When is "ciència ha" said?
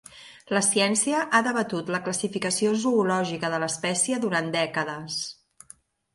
0.67-1.41